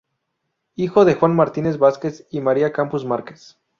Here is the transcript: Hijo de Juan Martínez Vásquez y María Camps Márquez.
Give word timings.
Hijo 0.73 1.05
de 1.05 1.13
Juan 1.13 1.35
Martínez 1.35 1.77
Vásquez 1.77 2.25
y 2.31 2.41
María 2.41 2.71
Camps 2.73 3.05
Márquez. 3.05 3.59